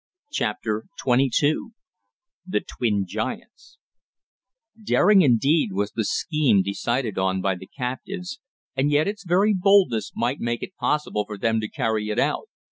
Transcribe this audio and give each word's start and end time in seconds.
CHAPTER 0.31 0.85
XXII 0.99 1.53
THE 2.47 2.59
TWIN 2.61 3.05
GIANTS 3.05 3.77
Daring 4.83 5.21
indeed 5.21 5.73
was 5.73 5.91
the 5.91 6.05
scheme 6.05 6.63
decided 6.63 7.19
on 7.19 7.39
by 7.39 7.53
the 7.53 7.67
captives, 7.67 8.39
and 8.75 8.89
yet 8.89 9.07
its 9.07 9.23
very 9.23 9.53
boldness 9.53 10.11
might 10.15 10.39
make 10.39 10.63
it 10.63 10.75
possible 10.79 11.23
for 11.27 11.37
them 11.37 11.59
to 11.59 11.69
carry 11.69 12.09
it 12.09 12.17
out. 12.17 12.47